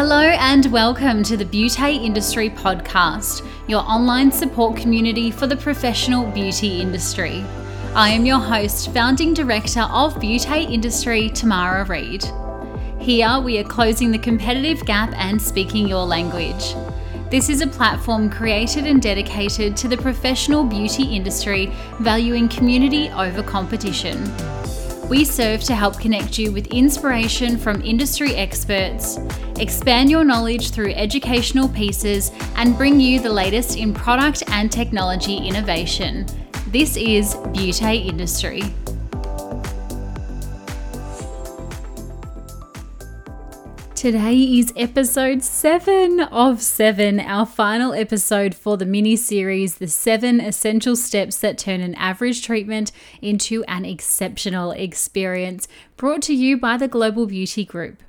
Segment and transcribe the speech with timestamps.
[0.00, 6.24] Hello and welcome to the Beauty Industry Podcast, your online support community for the professional
[6.30, 7.44] beauty industry.
[7.96, 12.24] I am your host, founding director of Beauty Industry, Tamara Reid.
[13.00, 16.76] Here we are closing the competitive gap and speaking your language.
[17.28, 23.42] This is a platform created and dedicated to the professional beauty industry, valuing community over
[23.42, 24.32] competition.
[25.08, 29.18] We serve to help connect you with inspiration from industry experts,
[29.58, 35.38] expand your knowledge through educational pieces, and bring you the latest in product and technology
[35.38, 36.26] innovation.
[36.66, 38.62] This is Beauty Industry.
[43.98, 50.38] Today is episode 7 of 7, our final episode for the mini series The 7
[50.40, 56.76] Essential Steps That Turn an Average Treatment into an Exceptional Experience, brought to you by
[56.76, 58.04] the Global Beauty Group.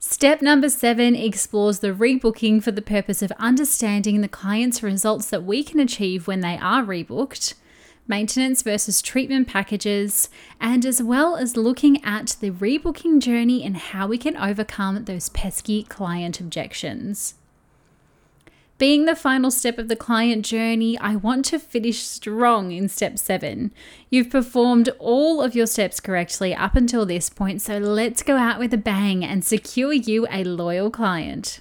[0.00, 5.44] Step number 7 explores the rebooking for the purpose of understanding the client's results that
[5.44, 7.54] we can achieve when they are rebooked
[8.06, 10.28] maintenance versus treatment packages,
[10.60, 15.28] and as well as looking at the rebooking journey and how we can overcome those
[15.30, 17.34] pesky client objections.
[18.76, 23.18] Being the final step of the client journey, I want to finish strong in step
[23.18, 23.72] seven.
[24.10, 28.58] You've performed all of your steps correctly up until this point, so let's go out
[28.58, 31.60] with a bang and secure you a loyal client.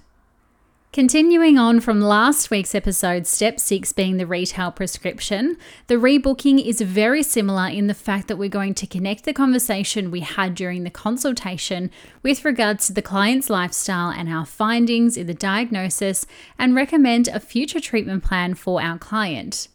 [0.94, 6.82] Continuing on from last week's episode, step six being the retail prescription, the rebooking is
[6.82, 10.84] very similar in the fact that we're going to connect the conversation we had during
[10.84, 11.90] the consultation
[12.22, 16.28] with regards to the client's lifestyle and our findings in the diagnosis
[16.60, 19.70] and recommend a future treatment plan for our client.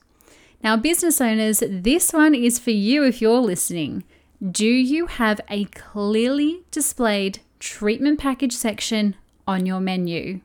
[0.63, 4.05] Now, business owners, this one is for you if you're listening.
[4.41, 9.17] Do you have a clearly displayed treatment package section
[9.49, 10.43] on your menu?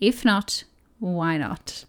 [0.00, 0.64] If not,
[0.98, 1.84] why not?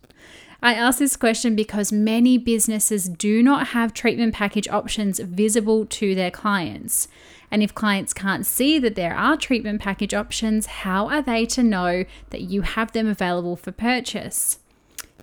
[0.62, 6.16] I ask this question because many businesses do not have treatment package options visible to
[6.16, 7.08] their clients.
[7.50, 11.64] And if clients can't see that there are treatment package options, how are they to
[11.64, 14.60] know that you have them available for purchase?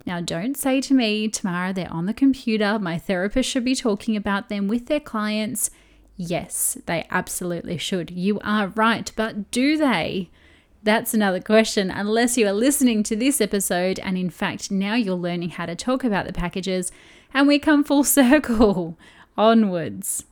[0.06, 2.78] Now, don't say to me, Tamara, they're on the computer.
[2.78, 5.70] My therapist should be talking about them with their clients.
[6.16, 8.10] Yes, they absolutely should.
[8.10, 10.30] You are right, but do they?
[10.86, 11.90] That's another question.
[11.90, 15.74] Unless you are listening to this episode, and in fact, now you're learning how to
[15.74, 16.92] talk about the packages,
[17.34, 18.96] and we come full circle
[19.36, 20.26] onwards.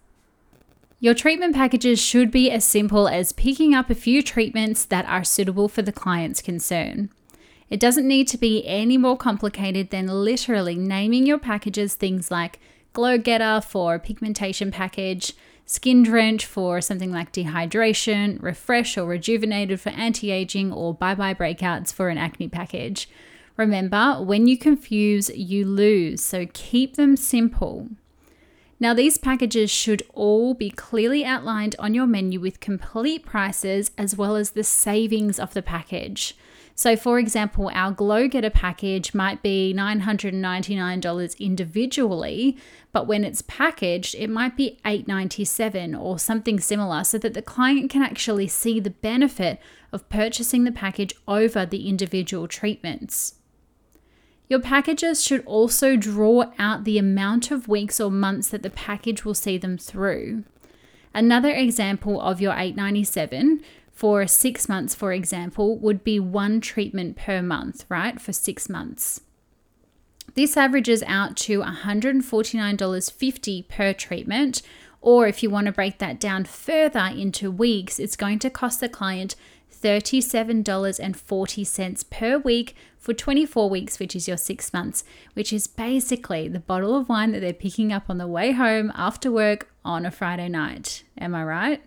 [1.01, 5.25] Your treatment packages should be as simple as picking up a few treatments that are
[5.25, 7.11] suitable for the client's concern.
[7.69, 12.61] It doesn't need to be any more complicated than literally naming your packages things like
[12.93, 15.33] Glow Getter for pigmentation package,
[15.67, 21.35] Skin Drench for something like dehydration, Refresh or Rejuvenated for anti aging, or Bye Bye
[21.35, 23.09] Breakouts for an acne package.
[23.57, 27.89] Remember, when you confuse, you lose, so keep them simple.
[28.81, 34.17] Now, these packages should all be clearly outlined on your menu with complete prices as
[34.17, 36.37] well as the savings of the package.
[36.77, 42.57] So, for example, our Glow Getter package might be $999 individually,
[42.91, 47.91] but when it's packaged, it might be $897 or something similar so that the client
[47.91, 49.61] can actually see the benefit
[49.93, 53.37] of purchasing the package over the individual treatments.
[54.49, 59.25] Your packages should also draw out the amount of weeks or months that the package
[59.25, 60.43] will see them through.
[61.15, 63.63] Another example of your 897
[63.95, 68.21] for six months, for example, would be one treatment per month, right?
[68.21, 69.21] For six months.
[70.35, 74.63] This averages out to $149.50 per treatment.
[75.01, 78.81] Or if you want to break that down further into weeks, it's going to cost
[78.81, 79.37] the client
[79.73, 85.05] $37.40 per week for 24 weeks, which is your six months,
[85.35, 88.91] which is basically the bottle of wine that they're picking up on the way home
[88.97, 91.05] after work on a Friday night.
[91.19, 91.83] Am I right?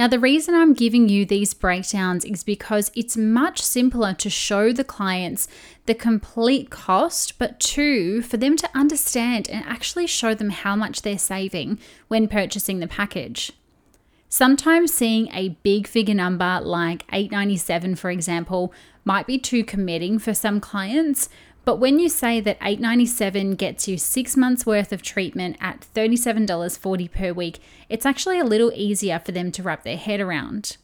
[0.00, 4.72] Now, the reason I'm giving you these breakdowns is because it's much simpler to show
[4.72, 5.46] the clients
[5.84, 11.02] the complete cost, but two, for them to understand and actually show them how much
[11.02, 13.52] they're saving when purchasing the package.
[14.30, 18.72] Sometimes seeing a big figure number like 897 for example
[19.04, 21.28] might be too committing for some clients,
[21.64, 27.12] but when you say that $8.97 gets you six months worth of treatment at $37.40
[27.12, 30.76] per week, it's actually a little easier for them to wrap their head around.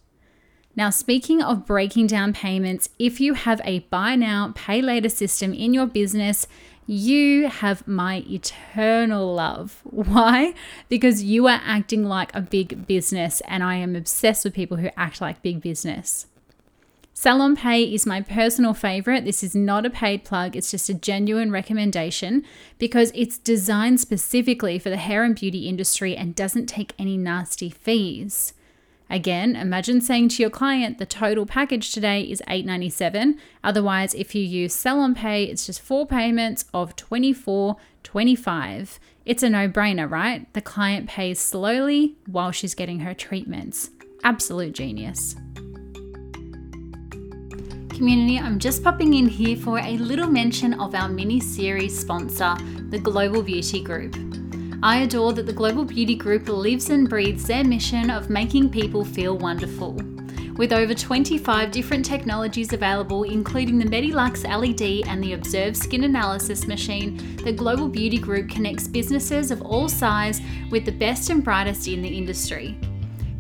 [0.76, 5.55] Now, speaking of breaking down payments, if you have a buy now, pay later system
[5.55, 6.46] in your business,
[6.87, 9.81] you have my eternal love.
[9.84, 10.52] Why?
[10.90, 14.90] Because you are acting like a big business, and I am obsessed with people who
[14.99, 16.26] act like big business.
[17.19, 19.25] Salon Pay is my personal favorite.
[19.25, 22.45] This is not a paid plug, it's just a genuine recommendation
[22.77, 27.71] because it's designed specifically for the hair and beauty industry and doesn't take any nasty
[27.71, 28.53] fees.
[29.09, 33.39] Again, imagine saying to your client the total package today is $8.97.
[33.65, 38.99] Otherwise, if you use Salon Pay, it's just four payments of $24.25.
[39.25, 40.53] It's a no brainer, right?
[40.53, 43.89] The client pays slowly while she's getting her treatments.
[44.23, 45.35] Absolute genius.
[47.96, 52.54] Community, I'm just popping in here for a little mention of our mini series sponsor,
[52.90, 54.14] the Global Beauty Group.
[54.82, 59.02] I adore that the Global Beauty Group lives and breathes their mission of making people
[59.02, 59.94] feel wonderful.
[60.58, 66.66] With over 25 different technologies available, including the Medilux LED and the Observ Skin Analysis
[66.66, 71.88] Machine, the Global Beauty Group connects businesses of all size with the best and brightest
[71.88, 72.78] in the industry.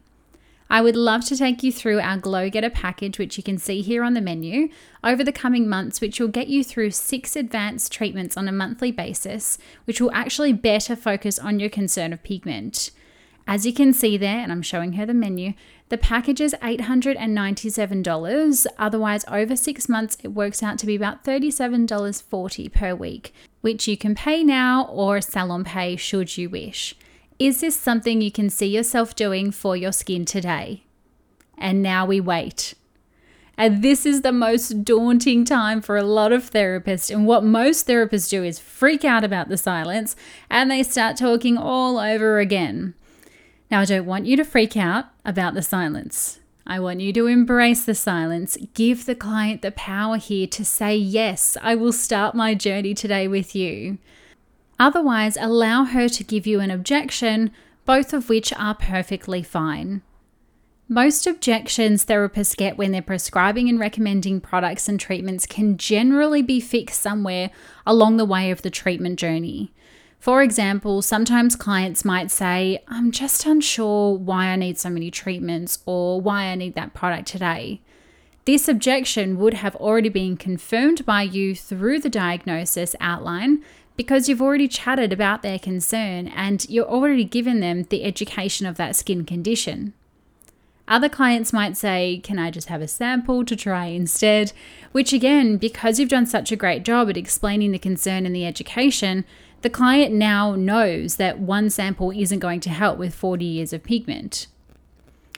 [0.73, 3.83] I would love to take you through our Glow Getter package, which you can see
[3.83, 4.71] here on the menu,
[5.05, 8.91] over the coming months, which will get you through six advanced treatments on a monthly
[8.91, 12.91] basis, which will actually better focus on your concern of pigment.
[13.47, 15.53] As you can see there, and I'm showing her the menu,
[15.91, 18.67] the package is $897.
[18.79, 23.99] Otherwise, over six months, it works out to be about $37.40 per week, which you
[23.99, 26.97] can pay now or salon pay should you wish.
[27.43, 30.85] Is this something you can see yourself doing for your skin today?
[31.59, 32.75] And now we wait.
[33.59, 37.13] And this is the most daunting time for a lot of therapists.
[37.13, 40.15] And what most therapists do is freak out about the silence
[40.49, 42.95] and they start talking all over again.
[43.73, 46.39] Now, I don't want you to freak out about the silence.
[46.65, 48.57] I want you to embrace the silence.
[48.75, 53.27] Give the client the power here to say, Yes, I will start my journey today
[53.27, 53.99] with you.
[54.83, 57.53] Otherwise, allow her to give you an objection,
[57.85, 60.03] both of which are perfectly fine.
[60.89, 66.59] Most objections therapists get when they're prescribing and recommending products and treatments can generally be
[66.59, 67.53] fixed somewhere
[67.87, 69.73] along the way of the treatment journey.
[70.19, 75.79] For example, sometimes clients might say, I'm just unsure why I need so many treatments
[75.87, 77.83] or why I need that product today.
[78.45, 83.63] This objection would have already been confirmed by you through the diagnosis outline
[83.97, 88.77] because you've already chatted about their concern and you're already given them the education of
[88.77, 89.93] that skin condition.
[90.89, 94.53] Other clients might say, Can I just have a sample to try instead?
[94.91, 98.47] Which, again, because you've done such a great job at explaining the concern and the
[98.47, 99.25] education,
[99.63, 103.85] the client now knows that one sample isn't going to help with 40 years of
[103.85, 104.49] pigment.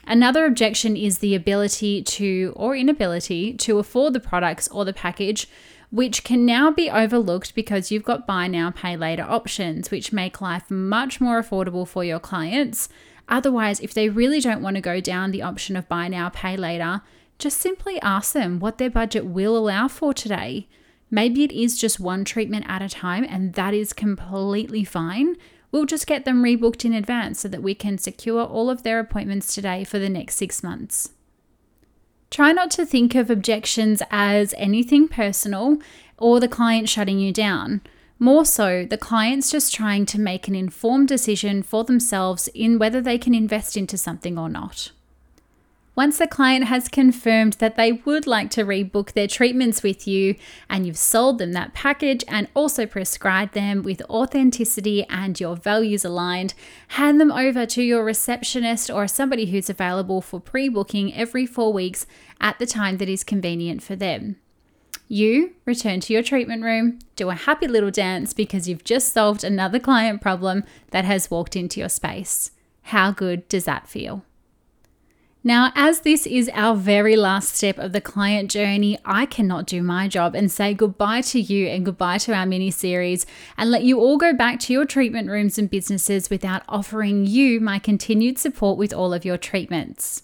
[0.07, 5.47] Another objection is the ability to, or inability, to afford the products or the package
[5.95, 10.41] which can now be overlooked because you've got buy now, pay later options, which make
[10.41, 12.89] life much more affordable for your clients.
[13.29, 16.57] Otherwise, if they really don't want to go down the option of buy now, pay
[16.57, 17.01] later,
[17.39, 20.67] just simply ask them what their budget will allow for today.
[21.09, 25.37] Maybe it is just one treatment at a time, and that is completely fine.
[25.71, 28.99] We'll just get them rebooked in advance so that we can secure all of their
[28.99, 31.11] appointments today for the next six months.
[32.29, 35.77] Try not to think of objections as anything personal
[36.17, 37.81] or the client shutting you down.
[38.17, 43.01] More so, the client's just trying to make an informed decision for themselves in whether
[43.01, 44.91] they can invest into something or not.
[45.95, 50.35] Once the client has confirmed that they would like to rebook their treatments with you
[50.69, 56.03] and you've sold them that package and also prescribed them with authenticity and your values
[56.03, 56.53] aligned,
[56.89, 61.71] hand them over to your receptionist or somebody who's available for pre booking every four
[61.71, 62.05] weeks
[62.41, 64.35] at the time that is convenient for them.
[65.07, 69.45] You return to your treatment room, do a happy little dance because you've just solved
[69.45, 72.51] another client problem that has walked into your space.
[72.81, 74.25] How good does that feel?
[75.47, 79.83] Now, as this is our very last step of the client journey, I cannot do
[79.83, 83.83] my job and say goodbye to you and goodbye to our mini series and let
[83.83, 88.39] you all go back to your treatment rooms and businesses without offering you my continued
[88.39, 90.23] support with all of your treatments.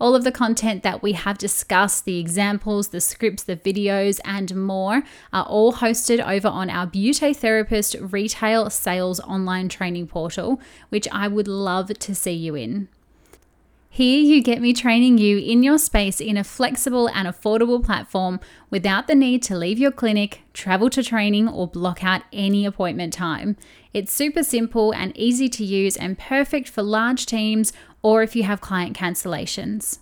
[0.00, 4.56] All of the content that we have discussed, the examples, the scripts, the videos, and
[4.56, 11.06] more are all hosted over on our Beauty Therapist retail sales online training portal, which
[11.12, 12.88] I would love to see you in.
[13.90, 18.38] Here, you get me training you in your space in a flexible and affordable platform
[18.70, 23.12] without the need to leave your clinic, travel to training, or block out any appointment
[23.12, 23.56] time.
[23.92, 28.44] It's super simple and easy to use and perfect for large teams or if you
[28.44, 29.98] have client cancellations.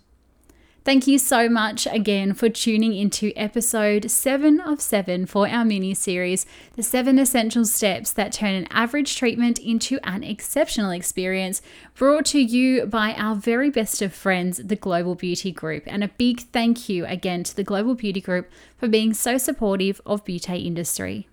[0.83, 5.93] Thank you so much again for tuning into episode 7 of 7 for our mini
[5.93, 11.61] series, The 7 Essential Steps That Turn an Average Treatment into an Exceptional Experience,
[11.93, 15.83] brought to you by our very best of friends, the Global Beauty Group.
[15.85, 20.01] And a big thank you again to the Global Beauty Group for being so supportive
[20.03, 21.27] of beauty industry.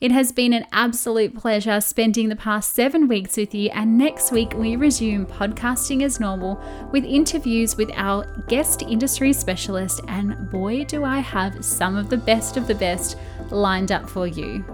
[0.00, 4.30] It has been an absolute pleasure spending the past seven weeks with you, and next
[4.30, 6.62] week we resume podcasting as normal
[6.92, 10.00] with interviews with our guest industry specialist.
[10.06, 13.18] And boy, do I have some of the best of the best
[13.50, 14.64] lined up for you.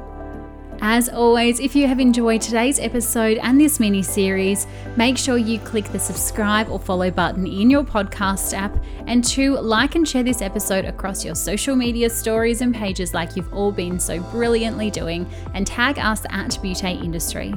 [0.86, 5.58] As always, if you have enjoyed today's episode and this mini series, make sure you
[5.58, 10.22] click the subscribe or follow button in your podcast app, and to like and share
[10.22, 14.90] this episode across your social media stories and pages like you've all been so brilliantly
[14.90, 17.54] doing, and tag us at Beauty Industry.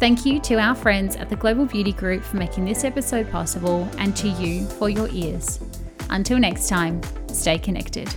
[0.00, 3.88] Thank you to our friends at the Global Beauty Group for making this episode possible,
[3.98, 5.60] and to you for your ears.
[6.10, 8.12] Until next time, stay connected.